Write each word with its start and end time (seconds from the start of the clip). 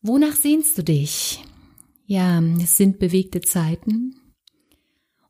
Wonach 0.00 0.36
sehnst 0.36 0.78
du 0.78 0.84
dich? 0.84 1.42
Ja, 2.06 2.40
es 2.62 2.76
sind 2.76 2.98
bewegte 2.98 3.40
Zeiten 3.40 4.14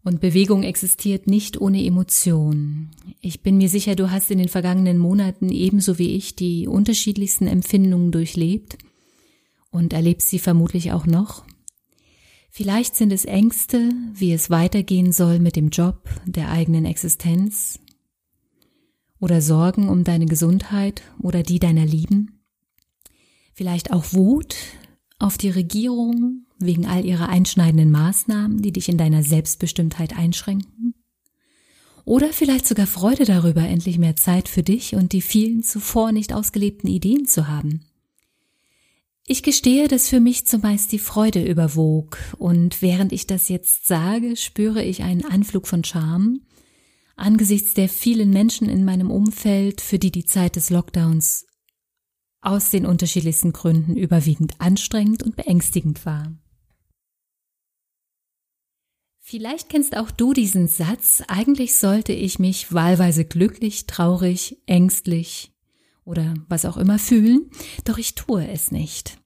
und 0.04 0.20
Bewegung 0.20 0.62
existiert 0.62 1.26
nicht 1.26 1.60
ohne 1.60 1.84
Emotion. 1.84 2.90
Ich 3.20 3.42
bin 3.42 3.56
mir 3.56 3.68
sicher, 3.68 3.96
du 3.96 4.10
hast 4.10 4.30
in 4.30 4.38
den 4.38 4.48
vergangenen 4.48 4.98
Monaten 4.98 5.50
ebenso 5.50 5.98
wie 5.98 6.14
ich 6.16 6.36
die 6.36 6.66
unterschiedlichsten 6.66 7.46
Empfindungen 7.46 8.12
durchlebt 8.12 8.78
und 9.70 9.92
erlebst 9.92 10.28
sie 10.28 10.38
vermutlich 10.38 10.92
auch 10.92 11.06
noch. 11.06 11.44
Vielleicht 12.50 12.94
sind 12.94 13.12
es 13.12 13.24
Ängste, 13.24 13.92
wie 14.14 14.32
es 14.32 14.50
weitergehen 14.50 15.12
soll 15.12 15.38
mit 15.38 15.56
dem 15.56 15.70
Job, 15.70 16.08
der 16.26 16.50
eigenen 16.50 16.84
Existenz, 16.84 17.78
oder 19.20 19.40
Sorgen 19.42 19.88
um 19.88 20.04
deine 20.04 20.26
Gesundheit 20.26 21.02
oder 21.20 21.42
die 21.42 21.58
deiner 21.58 21.84
Lieben. 21.84 22.37
Vielleicht 23.58 23.92
auch 23.92 24.12
Wut 24.12 24.54
auf 25.18 25.36
die 25.36 25.50
Regierung 25.50 26.46
wegen 26.60 26.86
all 26.86 27.04
ihrer 27.04 27.28
einschneidenden 27.28 27.90
Maßnahmen, 27.90 28.62
die 28.62 28.70
dich 28.70 28.88
in 28.88 28.98
deiner 28.98 29.24
Selbstbestimmtheit 29.24 30.16
einschränken. 30.16 30.94
Oder 32.04 32.28
vielleicht 32.28 32.68
sogar 32.68 32.86
Freude 32.86 33.24
darüber, 33.24 33.62
endlich 33.62 33.98
mehr 33.98 34.14
Zeit 34.14 34.48
für 34.48 34.62
dich 34.62 34.94
und 34.94 35.10
die 35.10 35.22
vielen 35.22 35.64
zuvor 35.64 36.12
nicht 36.12 36.32
ausgelebten 36.32 36.86
Ideen 36.88 37.26
zu 37.26 37.48
haben. 37.48 37.84
Ich 39.26 39.42
gestehe, 39.42 39.88
dass 39.88 40.08
für 40.08 40.20
mich 40.20 40.46
zumeist 40.46 40.92
die 40.92 41.00
Freude 41.00 41.44
überwog, 41.44 42.16
und 42.38 42.80
während 42.80 43.12
ich 43.12 43.26
das 43.26 43.48
jetzt 43.48 43.88
sage, 43.88 44.36
spüre 44.36 44.84
ich 44.84 45.02
einen 45.02 45.24
Anflug 45.24 45.66
von 45.66 45.82
Charme 45.82 46.42
angesichts 47.16 47.74
der 47.74 47.88
vielen 47.88 48.30
Menschen 48.30 48.68
in 48.68 48.84
meinem 48.84 49.10
Umfeld, 49.10 49.80
für 49.80 49.98
die 49.98 50.12
die 50.12 50.24
Zeit 50.24 50.54
des 50.54 50.70
Lockdowns 50.70 51.47
aus 52.40 52.70
den 52.70 52.86
unterschiedlichsten 52.86 53.52
Gründen 53.52 53.96
überwiegend 53.96 54.60
anstrengend 54.60 55.22
und 55.22 55.36
beängstigend 55.36 56.04
war. 56.06 56.32
Vielleicht 59.20 59.68
kennst 59.68 59.94
auch 59.94 60.10
du 60.10 60.32
diesen 60.32 60.68
Satz, 60.68 61.22
eigentlich 61.28 61.76
sollte 61.76 62.14
ich 62.14 62.38
mich 62.38 62.72
wahlweise 62.72 63.26
glücklich, 63.26 63.86
traurig, 63.86 64.56
ängstlich 64.64 65.52
oder 66.04 66.32
was 66.48 66.64
auch 66.64 66.78
immer 66.78 66.98
fühlen, 66.98 67.50
doch 67.84 67.98
ich 67.98 68.14
tue 68.14 68.48
es 68.48 68.72
nicht. 68.72 69.18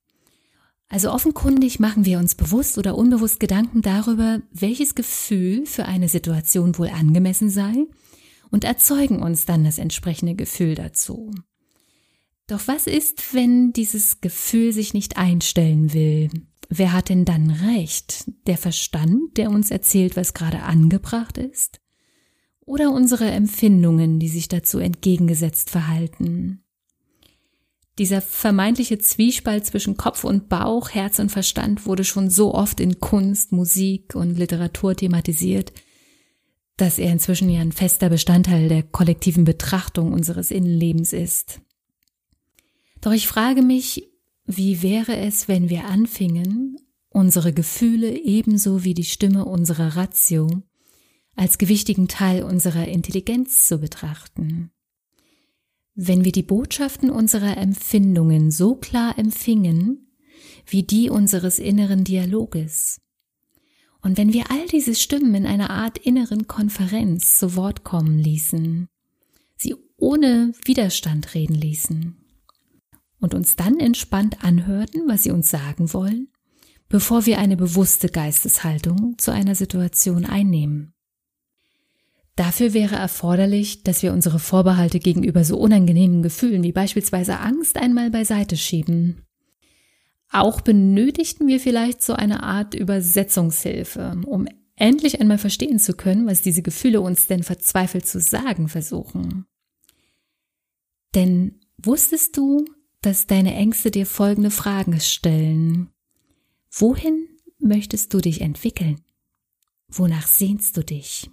Also 0.88 1.12
offenkundig 1.12 1.78
machen 1.78 2.04
wir 2.04 2.18
uns 2.18 2.34
bewusst 2.34 2.76
oder 2.78 2.98
unbewusst 2.98 3.38
Gedanken 3.38 3.80
darüber, 3.80 4.42
welches 4.50 4.94
Gefühl 4.94 5.66
für 5.66 5.86
eine 5.86 6.08
Situation 6.08 6.76
wohl 6.76 6.88
angemessen 6.88 7.48
sei 7.48 7.86
und 8.50 8.64
erzeugen 8.64 9.22
uns 9.22 9.46
dann 9.46 9.64
das 9.64 9.78
entsprechende 9.78 10.34
Gefühl 10.34 10.74
dazu. 10.74 11.30
Doch 12.46 12.66
was 12.66 12.86
ist, 12.86 13.34
wenn 13.34 13.72
dieses 13.72 14.20
Gefühl 14.20 14.72
sich 14.72 14.94
nicht 14.94 15.16
einstellen 15.16 15.92
will? 15.92 16.30
Wer 16.68 16.92
hat 16.92 17.08
denn 17.08 17.24
dann 17.24 17.50
recht? 17.50 18.24
Der 18.46 18.56
Verstand, 18.56 19.36
der 19.36 19.50
uns 19.50 19.70
erzählt, 19.70 20.16
was 20.16 20.34
gerade 20.34 20.62
angebracht 20.62 21.38
ist? 21.38 21.80
Oder 22.64 22.92
unsere 22.92 23.30
Empfindungen, 23.30 24.18
die 24.18 24.28
sich 24.28 24.48
dazu 24.48 24.78
entgegengesetzt 24.78 25.70
verhalten? 25.70 26.62
Dieser 27.98 28.22
vermeintliche 28.22 28.98
Zwiespalt 28.98 29.66
zwischen 29.66 29.98
Kopf 29.98 30.24
und 30.24 30.48
Bauch, 30.48 30.90
Herz 30.90 31.18
und 31.18 31.30
Verstand 31.30 31.84
wurde 31.84 32.04
schon 32.04 32.30
so 32.30 32.54
oft 32.54 32.80
in 32.80 33.00
Kunst, 33.00 33.52
Musik 33.52 34.14
und 34.14 34.38
Literatur 34.38 34.96
thematisiert, 34.96 35.72
dass 36.78 36.98
er 36.98 37.12
inzwischen 37.12 37.50
ja 37.50 37.60
ein 37.60 37.72
fester 37.72 38.08
Bestandteil 38.08 38.68
der 38.68 38.82
kollektiven 38.82 39.44
Betrachtung 39.44 40.14
unseres 40.14 40.50
Innenlebens 40.50 41.12
ist. 41.12 41.60
Doch 43.02 43.12
ich 43.12 43.26
frage 43.26 43.62
mich, 43.62 44.08
wie 44.46 44.80
wäre 44.82 45.16
es, 45.16 45.48
wenn 45.48 45.68
wir 45.68 45.84
anfingen, 45.84 46.78
unsere 47.10 47.52
Gefühle 47.52 48.16
ebenso 48.16 48.84
wie 48.84 48.94
die 48.94 49.04
Stimme 49.04 49.44
unserer 49.44 49.96
Ratio 49.96 50.62
als 51.34 51.58
gewichtigen 51.58 52.08
Teil 52.08 52.44
unserer 52.44 52.86
Intelligenz 52.86 53.66
zu 53.66 53.78
betrachten? 53.78 54.70
Wenn 55.94 56.24
wir 56.24 56.32
die 56.32 56.44
Botschaften 56.44 57.10
unserer 57.10 57.58
Empfindungen 57.58 58.50
so 58.50 58.76
klar 58.76 59.18
empfingen, 59.18 60.14
wie 60.64 60.84
die 60.84 61.10
unseres 61.10 61.58
inneren 61.58 62.04
Dialoges. 62.04 63.00
Und 64.00 64.16
wenn 64.16 64.32
wir 64.32 64.50
all 64.50 64.66
diese 64.68 64.94
Stimmen 64.94 65.34
in 65.34 65.46
einer 65.46 65.70
Art 65.70 65.98
inneren 65.98 66.46
Konferenz 66.46 67.38
zu 67.38 67.56
Wort 67.56 67.82
kommen 67.82 68.18
ließen, 68.18 68.88
sie 69.56 69.74
ohne 69.96 70.52
Widerstand 70.64 71.34
reden 71.34 71.54
ließen, 71.54 72.21
und 73.22 73.32
uns 73.32 73.56
dann 73.56 73.78
entspannt 73.78 74.44
anhörten, 74.44 75.08
was 75.08 75.22
sie 75.22 75.30
uns 75.30 75.48
sagen 75.48 75.94
wollen, 75.94 76.28
bevor 76.88 77.24
wir 77.24 77.38
eine 77.38 77.56
bewusste 77.56 78.08
Geisteshaltung 78.08 79.14
zu 79.16 79.30
einer 79.30 79.54
Situation 79.54 80.26
einnehmen. 80.26 80.92
Dafür 82.36 82.72
wäre 82.72 82.96
erforderlich, 82.96 83.82
dass 83.84 84.02
wir 84.02 84.12
unsere 84.12 84.38
Vorbehalte 84.38 84.98
gegenüber 84.98 85.44
so 85.44 85.58
unangenehmen 85.58 86.22
Gefühlen 86.22 86.62
wie 86.62 86.72
beispielsweise 86.72 87.38
Angst 87.38 87.76
einmal 87.76 88.10
beiseite 88.10 88.56
schieben. 88.56 89.22
Auch 90.30 90.62
benötigten 90.62 91.46
wir 91.46 91.60
vielleicht 91.60 92.02
so 92.02 92.14
eine 92.14 92.42
Art 92.42 92.74
Übersetzungshilfe, 92.74 94.20
um 94.24 94.46
endlich 94.76 95.20
einmal 95.20 95.38
verstehen 95.38 95.78
zu 95.78 95.92
können, 95.92 96.26
was 96.26 96.40
diese 96.40 96.62
Gefühle 96.62 97.02
uns 97.02 97.26
denn 97.26 97.42
verzweifelt 97.42 98.06
zu 98.06 98.18
sagen 98.18 98.68
versuchen. 98.68 99.44
Denn 101.14 101.60
wusstest 101.76 102.36
du, 102.38 102.64
dass 103.02 103.26
deine 103.26 103.54
Ängste 103.54 103.90
dir 103.90 104.06
folgende 104.06 104.50
Fragen 104.50 104.98
stellen. 105.00 105.90
Wohin 106.70 107.28
möchtest 107.58 108.14
du 108.14 108.20
dich 108.20 108.40
entwickeln? 108.40 109.00
Wonach 109.88 110.26
sehnst 110.26 110.76
du 110.76 110.84
dich? 110.84 111.28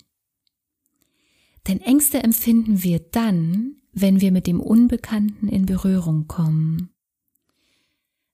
Denn 1.67 1.79
Ängste 1.81 2.23
empfinden 2.23 2.83
wir 2.83 2.99
dann, 2.99 3.75
wenn 3.93 4.21
wir 4.21 4.31
mit 4.31 4.47
dem 4.47 4.59
Unbekannten 4.59 5.47
in 5.47 5.65
Berührung 5.65 6.27
kommen. 6.27 6.89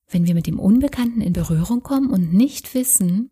Wenn 0.07 0.25
wir 0.27 0.33
mit 0.33 0.47
dem 0.47 0.59
Unbekannten 0.59 1.21
in 1.21 1.33
Berührung 1.33 1.83
kommen 1.83 2.09
und 2.09 2.33
nicht 2.33 2.73
wissen, 2.73 3.31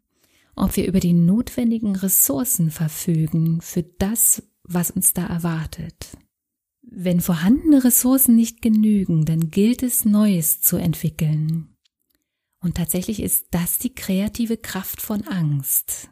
ob 0.55 0.75
wir 0.75 0.87
über 0.87 0.99
die 0.99 1.13
notwendigen 1.13 1.95
Ressourcen 1.95 2.71
verfügen 2.71 3.61
für 3.61 3.83
das, 3.83 4.43
was 4.63 4.91
uns 4.91 5.13
da 5.13 5.25
erwartet. 5.25 6.17
Wenn 6.83 7.21
vorhandene 7.21 7.83
Ressourcen 7.83 8.35
nicht 8.35 8.61
genügen, 8.61 9.25
dann 9.25 9.49
gilt 9.49 9.83
es, 9.83 10.05
Neues 10.05 10.61
zu 10.61 10.77
entwickeln. 10.77 11.75
Und 12.59 12.75
tatsächlich 12.77 13.21
ist 13.21 13.47
das 13.51 13.79
die 13.79 13.93
kreative 13.93 14.57
Kraft 14.57 15.01
von 15.01 15.23
Angst. 15.27 16.09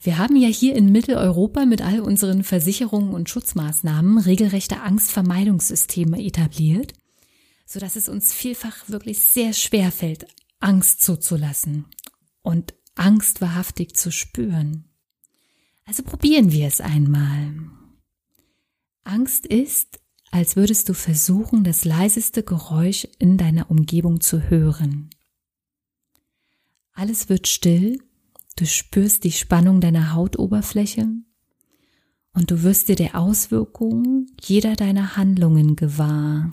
Wir 0.00 0.18
haben 0.18 0.36
ja 0.36 0.48
hier 0.48 0.76
in 0.76 0.92
Mitteleuropa 0.92 1.66
mit 1.66 1.82
all 1.82 2.00
unseren 2.00 2.44
Versicherungen 2.44 3.12
und 3.12 3.28
Schutzmaßnahmen 3.28 4.18
regelrechte 4.18 4.80
Angstvermeidungssysteme 4.80 6.22
etabliert, 6.22 6.92
so 7.66 7.80
dass 7.80 7.96
es 7.96 8.08
uns 8.08 8.32
vielfach 8.32 8.88
wirklich 8.88 9.22
sehr 9.22 9.52
schwer 9.52 9.90
fällt, 9.90 10.26
Angst 10.60 11.02
zuzulassen 11.02 11.86
und 12.42 12.74
Angst 12.94 13.40
wahrhaftig 13.40 13.96
zu 13.96 14.10
spüren. 14.10 14.84
Also 15.84 16.02
probieren 16.02 16.52
wir 16.52 16.66
es 16.66 16.80
einmal. 16.80 17.77
Angst 19.08 19.46
ist, 19.46 20.00
als 20.30 20.54
würdest 20.54 20.88
du 20.90 20.94
versuchen, 20.94 21.64
das 21.64 21.86
leiseste 21.86 22.42
Geräusch 22.42 23.08
in 23.18 23.38
deiner 23.38 23.70
Umgebung 23.70 24.20
zu 24.20 24.50
hören. 24.50 25.08
Alles 26.92 27.30
wird 27.30 27.48
still, 27.48 27.98
du 28.56 28.66
spürst 28.66 29.24
die 29.24 29.32
Spannung 29.32 29.80
deiner 29.80 30.12
Hautoberfläche 30.12 31.08
und 32.34 32.50
du 32.50 32.62
wirst 32.62 32.88
dir 32.88 32.96
der 32.96 33.18
Auswirkungen 33.18 34.26
jeder 34.42 34.76
deiner 34.76 35.16
Handlungen 35.16 35.74
gewahr. 35.74 36.50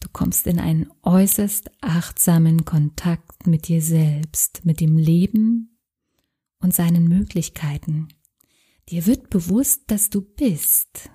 Du 0.00 0.08
kommst 0.10 0.46
in 0.46 0.58
einen 0.58 0.90
äußerst 1.02 1.70
achtsamen 1.82 2.64
Kontakt 2.64 3.46
mit 3.46 3.68
dir 3.68 3.82
selbst, 3.82 4.64
mit 4.64 4.80
dem 4.80 4.96
Leben 4.96 5.78
und 6.60 6.72
seinen 6.72 7.06
Möglichkeiten. 7.06 8.08
Dir 8.88 9.04
wird 9.04 9.28
bewusst, 9.28 9.82
dass 9.88 10.08
du 10.08 10.22
bist 10.22 11.10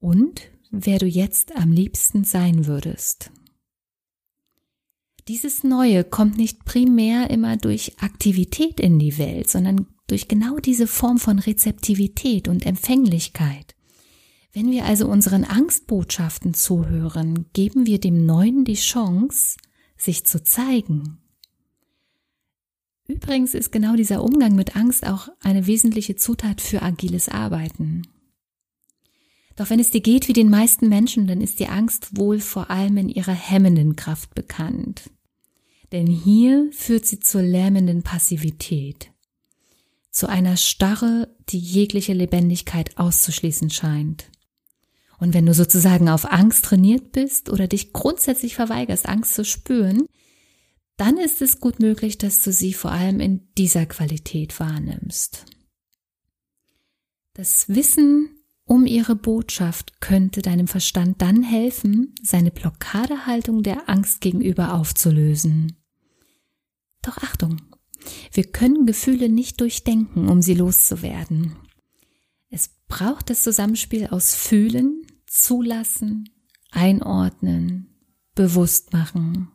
und 0.00 0.42
wer 0.70 0.98
du 0.98 1.06
jetzt 1.06 1.54
am 1.56 1.72
liebsten 1.72 2.24
sein 2.24 2.66
würdest. 2.66 3.30
Dieses 5.28 5.64
Neue 5.64 6.04
kommt 6.04 6.36
nicht 6.36 6.64
primär 6.64 7.30
immer 7.30 7.56
durch 7.56 7.98
Aktivität 7.98 8.78
in 8.78 8.98
die 8.98 9.18
Welt, 9.18 9.50
sondern 9.50 9.86
durch 10.06 10.28
genau 10.28 10.58
diese 10.58 10.86
Form 10.86 11.18
von 11.18 11.40
Rezeptivität 11.40 12.46
und 12.46 12.64
Empfänglichkeit. 12.64 13.74
Wenn 14.52 14.70
wir 14.70 14.84
also 14.84 15.08
unseren 15.08 15.44
Angstbotschaften 15.44 16.54
zuhören, 16.54 17.46
geben 17.52 17.86
wir 17.86 17.98
dem 17.98 18.24
Neuen 18.24 18.64
die 18.64 18.74
Chance, 18.74 19.56
sich 19.96 20.24
zu 20.24 20.42
zeigen. 20.42 21.18
Übrigens 23.08 23.54
ist 23.54 23.72
genau 23.72 23.96
dieser 23.96 24.22
Umgang 24.22 24.54
mit 24.54 24.76
Angst 24.76 25.06
auch 25.06 25.28
eine 25.40 25.66
wesentliche 25.66 26.16
Zutat 26.16 26.60
für 26.60 26.82
agiles 26.82 27.28
Arbeiten. 27.28 28.02
Doch 29.56 29.70
wenn 29.70 29.80
es 29.80 29.90
dir 29.90 30.02
geht 30.02 30.28
wie 30.28 30.34
den 30.34 30.50
meisten 30.50 30.88
Menschen, 30.88 31.26
dann 31.26 31.40
ist 31.40 31.60
die 31.60 31.68
Angst 31.68 32.16
wohl 32.16 32.40
vor 32.40 32.70
allem 32.70 32.98
in 32.98 33.08
ihrer 33.08 33.32
hemmenden 33.32 33.96
Kraft 33.96 34.34
bekannt. 34.34 35.10
Denn 35.92 36.06
hier 36.06 36.70
führt 36.72 37.06
sie 37.06 37.20
zur 37.20 37.42
lähmenden 37.42 38.02
Passivität, 38.02 39.10
zu 40.10 40.28
einer 40.28 40.56
Starre, 40.56 41.34
die 41.48 41.58
jegliche 41.58 42.12
Lebendigkeit 42.12 42.98
auszuschließen 42.98 43.70
scheint. 43.70 44.26
Und 45.18 45.32
wenn 45.32 45.46
du 45.46 45.54
sozusagen 45.54 46.10
auf 46.10 46.30
Angst 46.30 46.66
trainiert 46.66 47.12
bist 47.12 47.48
oder 47.48 47.66
dich 47.66 47.94
grundsätzlich 47.94 48.54
verweigerst, 48.54 49.08
Angst 49.08 49.34
zu 49.34 49.44
spüren, 49.44 50.06
dann 50.98 51.16
ist 51.16 51.40
es 51.40 51.60
gut 51.60 51.80
möglich, 51.80 52.18
dass 52.18 52.42
du 52.42 52.52
sie 52.52 52.74
vor 52.74 52.90
allem 52.90 53.20
in 53.20 53.48
dieser 53.56 53.86
Qualität 53.86 54.58
wahrnimmst. 54.60 55.44
Das 57.32 57.68
Wissen 57.68 58.35
um 58.66 58.84
ihre 58.84 59.14
Botschaft 59.14 60.00
könnte 60.00 60.42
deinem 60.42 60.66
Verstand 60.66 61.22
dann 61.22 61.44
helfen, 61.44 62.14
seine 62.22 62.50
Blockadehaltung 62.50 63.62
der 63.62 63.88
Angst 63.88 64.20
gegenüber 64.20 64.74
aufzulösen. 64.74 65.76
Doch 67.00 67.18
Achtung, 67.18 67.62
wir 68.32 68.44
können 68.44 68.84
Gefühle 68.84 69.28
nicht 69.28 69.60
durchdenken, 69.60 70.28
um 70.28 70.42
sie 70.42 70.54
loszuwerden. 70.54 71.54
Es 72.50 72.70
braucht 72.88 73.30
das 73.30 73.44
Zusammenspiel 73.44 74.08
aus 74.08 74.34
Fühlen, 74.34 75.06
Zulassen, 75.26 76.28
Einordnen, 76.72 77.94
bewusst 78.34 78.92
machen. 78.92 79.48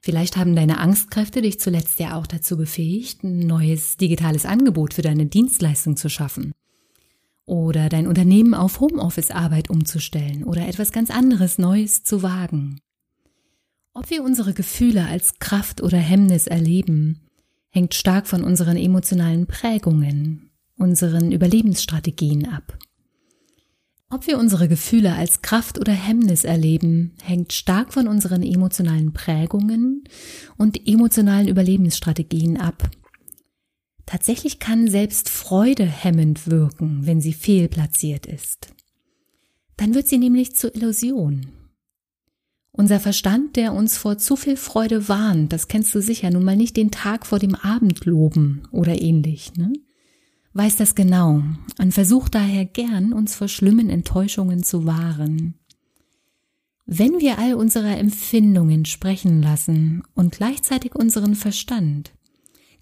Vielleicht 0.00 0.36
haben 0.36 0.56
deine 0.56 0.78
Angstkräfte 0.78 1.42
dich 1.42 1.60
zuletzt 1.60 2.00
ja 2.00 2.16
auch 2.16 2.26
dazu 2.26 2.56
befähigt, 2.56 3.22
ein 3.22 3.38
neues 3.38 3.96
digitales 3.96 4.44
Angebot 4.46 4.94
für 4.94 5.02
deine 5.02 5.26
Dienstleistung 5.26 5.96
zu 5.96 6.10
schaffen 6.10 6.52
oder 7.46 7.88
dein 7.88 8.06
Unternehmen 8.06 8.54
auf 8.54 8.80
Homeoffice-Arbeit 8.80 9.70
umzustellen 9.70 10.44
oder 10.44 10.66
etwas 10.66 10.92
ganz 10.92 11.10
anderes 11.10 11.58
Neues 11.58 12.02
zu 12.02 12.22
wagen. 12.22 12.80
Ob 13.92 14.10
wir 14.10 14.24
unsere 14.24 14.54
Gefühle 14.54 15.06
als 15.06 15.38
Kraft 15.38 15.82
oder 15.82 15.98
Hemmnis 15.98 16.46
erleben, 16.46 17.20
hängt 17.70 17.94
stark 17.94 18.26
von 18.26 18.42
unseren 18.42 18.76
emotionalen 18.76 19.46
Prägungen, 19.46 20.50
unseren 20.76 21.32
Überlebensstrategien 21.32 22.48
ab. 22.48 22.78
Ob 24.10 24.26
wir 24.26 24.38
unsere 24.38 24.68
Gefühle 24.68 25.14
als 25.14 25.42
Kraft 25.42 25.78
oder 25.78 25.92
Hemmnis 25.92 26.44
erleben, 26.44 27.16
hängt 27.22 27.52
stark 27.52 27.92
von 27.92 28.06
unseren 28.06 28.42
emotionalen 28.42 29.12
Prägungen 29.12 30.04
und 30.56 30.86
emotionalen 30.86 31.48
Überlebensstrategien 31.48 32.60
ab 32.60 32.90
Tatsächlich 34.06 34.58
kann 34.58 34.88
selbst 34.88 35.28
Freude 35.28 35.86
hemmend 35.86 36.50
wirken, 36.50 37.06
wenn 37.06 37.20
sie 37.20 37.32
fehlplatziert 37.32 38.26
ist. 38.26 38.74
Dann 39.76 39.94
wird 39.94 40.08
sie 40.08 40.18
nämlich 40.18 40.54
zur 40.54 40.74
Illusion. 40.74 41.46
Unser 42.70 43.00
Verstand, 43.00 43.56
der 43.56 43.72
uns 43.72 43.96
vor 43.96 44.18
zu 44.18 44.36
viel 44.36 44.56
Freude 44.56 45.08
warnt, 45.08 45.52
das 45.52 45.68
kennst 45.68 45.94
du 45.94 46.02
sicher, 46.02 46.30
nun 46.30 46.44
mal 46.44 46.56
nicht 46.56 46.76
den 46.76 46.90
Tag 46.90 47.24
vor 47.26 47.38
dem 47.38 47.54
Abend 47.54 48.04
loben 48.04 48.62
oder 48.72 49.00
ähnlich, 49.00 49.54
ne? 49.56 49.72
weiß 50.54 50.76
das 50.76 50.94
genau 50.94 51.42
und 51.78 51.92
versucht 51.92 52.34
daher 52.34 52.64
gern, 52.64 53.12
uns 53.12 53.34
vor 53.34 53.48
schlimmen 53.48 53.90
Enttäuschungen 53.90 54.62
zu 54.62 54.86
wahren. 54.86 55.54
Wenn 56.86 57.20
wir 57.20 57.38
all 57.38 57.54
unsere 57.54 57.96
Empfindungen 57.96 58.84
sprechen 58.84 59.42
lassen 59.42 60.02
und 60.14 60.36
gleichzeitig 60.36 60.94
unseren 60.94 61.34
Verstand, 61.34 62.12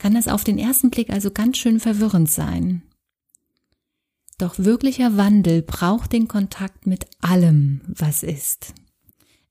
kann 0.02 0.14
das 0.14 0.26
auf 0.26 0.42
den 0.42 0.58
ersten 0.58 0.90
Blick 0.90 1.10
also 1.10 1.30
ganz 1.30 1.58
schön 1.58 1.78
verwirrend 1.78 2.28
sein. 2.28 2.82
Doch 4.36 4.58
wirklicher 4.58 5.16
Wandel 5.16 5.62
braucht 5.62 6.12
den 6.12 6.26
Kontakt 6.26 6.88
mit 6.88 7.06
allem, 7.20 7.82
was 7.86 8.24
ist. 8.24 8.74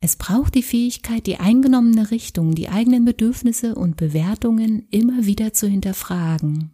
Es 0.01 0.18
braucht 0.18 0.53
die 0.56 0.62
Fähigkeit, 0.62 1.25
die 1.25 1.38
eingenommene 1.38 2.12
Richtung, 2.12 2.53
die 2.53 2.68
eigenen 2.68 3.06
Bedürfnisse 3.06 3.75
und 3.75 3.95
Bewertungen 3.95 4.88
immer 4.92 5.25
wieder 5.25 5.53
zu 5.53 5.69
hinterfragen. 5.69 6.71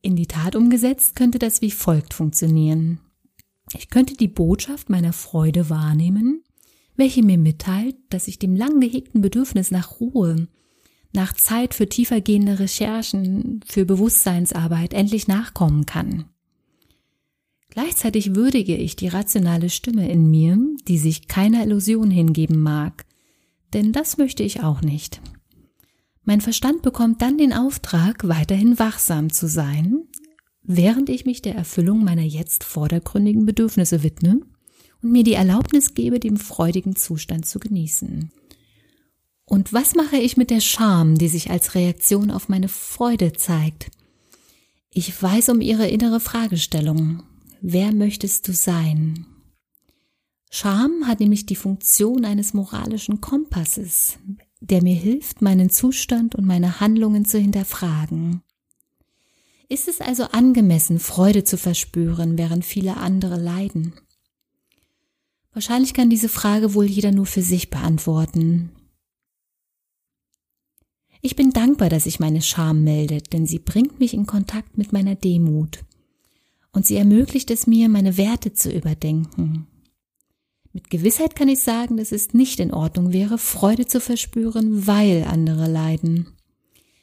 In 0.00 0.16
die 0.16 0.26
Tat 0.26 0.56
umgesetzt 0.56 1.16
könnte 1.16 1.38
das 1.38 1.60
wie 1.60 1.70
folgt 1.70 2.14
funktionieren. 2.14 3.00
Ich 3.76 3.90
könnte 3.90 4.14
die 4.14 4.28
Botschaft 4.28 4.88
meiner 4.88 5.12
Freude 5.12 5.68
wahrnehmen, 5.68 6.42
welche 6.96 7.22
mir 7.22 7.36
mitteilt, 7.36 7.96
dass 8.08 8.28
ich 8.28 8.38
dem 8.38 8.56
lang 8.56 8.80
gehegten 8.80 9.20
Bedürfnis 9.20 9.70
nach 9.70 10.00
Ruhe, 10.00 10.48
nach 11.12 11.32
Zeit 11.32 11.74
für 11.74 11.88
tiefergehende 11.88 12.58
Recherchen, 12.58 13.60
für 13.66 13.84
Bewusstseinsarbeit 13.84 14.94
endlich 14.94 15.28
nachkommen 15.28 15.86
kann. 15.86 16.26
Gleichzeitig 17.70 18.34
würdige 18.34 18.76
ich 18.76 18.96
die 18.96 19.08
rationale 19.08 19.70
Stimme 19.70 20.10
in 20.10 20.28
mir, 20.28 20.58
die 20.88 20.98
sich 20.98 21.28
keiner 21.28 21.64
Illusion 21.64 22.10
hingeben 22.10 22.60
mag, 22.60 23.04
denn 23.72 23.92
das 23.92 24.18
möchte 24.18 24.42
ich 24.42 24.62
auch 24.62 24.82
nicht. 24.82 25.20
Mein 26.24 26.40
Verstand 26.40 26.82
bekommt 26.82 27.22
dann 27.22 27.38
den 27.38 27.52
Auftrag, 27.52 28.26
weiterhin 28.26 28.78
wachsam 28.78 29.32
zu 29.32 29.48
sein, 29.48 30.02
während 30.62 31.08
ich 31.08 31.24
mich 31.24 31.42
der 31.42 31.54
Erfüllung 31.54 32.04
meiner 32.04 32.22
jetzt 32.22 32.64
vordergründigen 32.64 33.46
Bedürfnisse 33.46 34.02
widme 34.02 34.40
und 35.02 35.12
mir 35.12 35.22
die 35.22 35.34
Erlaubnis 35.34 35.94
gebe, 35.94 36.20
den 36.20 36.36
freudigen 36.36 36.96
Zustand 36.96 37.46
zu 37.46 37.58
genießen. 37.58 38.30
Und 39.50 39.72
was 39.72 39.96
mache 39.96 40.16
ich 40.16 40.36
mit 40.36 40.48
der 40.48 40.60
Scham, 40.60 41.18
die 41.18 41.26
sich 41.26 41.50
als 41.50 41.74
Reaktion 41.74 42.30
auf 42.30 42.48
meine 42.48 42.68
Freude 42.68 43.32
zeigt? 43.32 43.90
Ich 44.92 45.20
weiß 45.20 45.48
um 45.48 45.60
ihre 45.60 45.88
innere 45.88 46.20
Fragestellung. 46.20 47.24
Wer 47.60 47.92
möchtest 47.92 48.46
du 48.46 48.52
sein? 48.52 49.26
Scham 50.52 51.04
hat 51.08 51.18
nämlich 51.18 51.46
die 51.46 51.56
Funktion 51.56 52.24
eines 52.24 52.54
moralischen 52.54 53.20
Kompasses, 53.20 54.18
der 54.60 54.84
mir 54.84 54.94
hilft, 54.94 55.42
meinen 55.42 55.68
Zustand 55.68 56.36
und 56.36 56.46
meine 56.46 56.78
Handlungen 56.78 57.24
zu 57.24 57.40
hinterfragen. 57.40 58.42
Ist 59.68 59.88
es 59.88 60.00
also 60.00 60.26
angemessen, 60.26 61.00
Freude 61.00 61.42
zu 61.42 61.58
verspüren, 61.58 62.38
während 62.38 62.64
viele 62.64 62.98
andere 62.98 63.36
leiden? 63.36 63.94
Wahrscheinlich 65.52 65.92
kann 65.92 66.08
diese 66.08 66.28
Frage 66.28 66.74
wohl 66.74 66.86
jeder 66.86 67.10
nur 67.10 67.26
für 67.26 67.42
sich 67.42 67.68
beantworten. 67.68 68.70
Ich 71.22 71.36
bin 71.36 71.50
dankbar, 71.50 71.90
dass 71.90 72.04
sich 72.04 72.18
meine 72.18 72.40
Scham 72.40 72.82
meldet, 72.82 73.32
denn 73.32 73.46
sie 73.46 73.58
bringt 73.58 74.00
mich 74.00 74.14
in 74.14 74.26
Kontakt 74.26 74.78
mit 74.78 74.92
meiner 74.92 75.14
Demut. 75.14 75.80
Und 76.72 76.86
sie 76.86 76.96
ermöglicht 76.96 77.50
es 77.50 77.66
mir, 77.66 77.88
meine 77.88 78.16
Werte 78.16 78.52
zu 78.54 78.70
überdenken. 78.70 79.66
Mit 80.72 80.88
Gewissheit 80.88 81.34
kann 81.34 81.48
ich 81.48 81.60
sagen, 81.60 81.96
dass 81.96 82.12
es 82.12 82.32
nicht 82.32 82.60
in 82.60 82.72
Ordnung 82.72 83.12
wäre, 83.12 83.38
Freude 83.38 83.86
zu 83.86 84.00
verspüren, 84.00 84.86
weil 84.86 85.24
andere 85.24 85.68
leiden. 85.68 86.28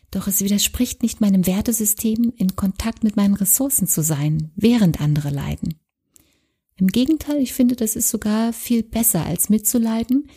Doch 0.10 0.28
es 0.28 0.42
widerspricht 0.42 1.04
nicht 1.04 1.20
meinem 1.20 1.46
Wertesystem, 1.46 2.34
in 2.38 2.56
Kontakt 2.56 3.04
mit 3.04 3.18
meinen 3.18 3.34
Ressourcen 3.34 3.88
zu 3.88 4.02
sein, 4.02 4.52
während 4.56 5.02
andere 5.02 5.30
leiden. 5.30 5.76
Im 6.78 6.88
Gegenteil, 6.88 7.42
ich 7.42 7.54
finde, 7.54 7.76
das 7.76 7.96
ist 7.96 8.10
sogar 8.10 8.54
viel 8.54 8.84
besser 8.84 9.26
als 9.26 9.50
mitzuleiden, 9.50 10.30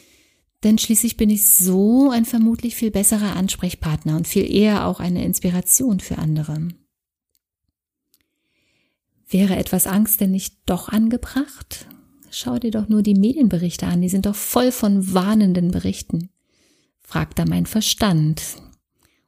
denn 0.62 0.79
schließlich 0.79 1.17
bin 1.17 1.31
ich 1.31 1.47
so 1.47 2.11
ein 2.11 2.25
vermutlich 2.25 2.76
viel 2.76 2.90
besserer 2.90 3.37
Ansprechpartner 3.37 4.17
und 4.17 4.29
viel 4.29 4.50
eher 4.50 4.87
auch 4.87 5.00
eine 5.00 5.25
Inspiration 5.25 6.00
für 6.00 6.19
andere. 6.19 6.69
Wäre 9.29 9.57
etwas 9.57 9.87
Angst 9.87 10.21
denn 10.21 10.33
nicht 10.33 10.57
doch 10.67 10.88
angebracht? 10.88 11.87
Schau 12.31 12.59
dir 12.59 12.71
doch 12.71 12.88
nur 12.88 13.02
die 13.02 13.14
Medienberichte 13.14 13.87
an, 13.87 14.02
die 14.02 14.09
sind 14.09 14.26
doch 14.26 14.35
voll 14.35 14.73
von 14.73 15.14
warnenden 15.14 15.71
Berichten. 15.71 16.31
fragt 17.00 17.38
da 17.38 17.45
mein 17.45 17.67
Verstand. 17.67 18.43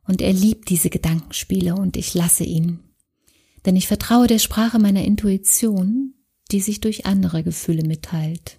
Und 0.07 0.21
er 0.21 0.33
liebt 0.33 0.69
diese 0.69 0.91
Gedankenspiele 0.91 1.75
und 1.75 1.97
ich 1.97 2.15
lasse 2.15 2.45
ihn. 2.45 2.81
Denn 3.65 3.77
ich 3.77 3.87
vertraue 3.87 4.27
der 4.27 4.39
Sprache 4.39 4.79
meiner 4.79 5.05
Intuition, 5.05 6.15
die 6.51 6.61
sich 6.61 6.81
durch 6.81 7.07
andere 7.07 7.43
Gefühle 7.43 7.85
mitteilt. 7.85 8.57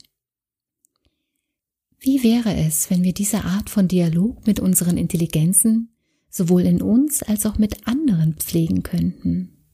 Wie 2.06 2.22
wäre 2.22 2.54
es, 2.54 2.90
wenn 2.90 3.02
wir 3.02 3.14
diese 3.14 3.46
Art 3.46 3.70
von 3.70 3.88
Dialog 3.88 4.46
mit 4.46 4.60
unseren 4.60 4.98
Intelligenzen 4.98 5.96
sowohl 6.30 6.64
in 6.64 6.82
uns 6.82 7.24
als 7.24 7.46
auch 7.46 7.58
mit 7.58 7.88
anderen 7.88 8.34
pflegen 8.34 8.84
könnten? 8.84 9.66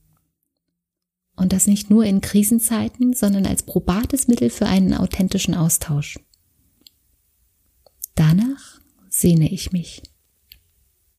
Und 1.36 1.54
das 1.54 1.66
nicht 1.66 1.90
nur 1.90 2.06
in 2.06 2.22
Krisenzeiten, 2.22 3.14
sondern 3.14 3.48
als 3.48 3.64
probates 3.64 4.28
Mittel 4.28 4.52
für 4.52 4.68
einen 4.68 4.94
authentischen 4.94 5.56
Austausch. 5.56 6.20
Danach 8.14 8.80
sehne 9.10 9.52
ich 9.52 9.72
mich. 9.72 10.04